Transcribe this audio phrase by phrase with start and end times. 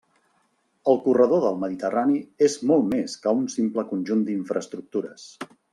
[0.93, 2.17] El corredor del Mediterrani
[2.49, 5.33] és molt més que un simple conjunt d'infraestructures.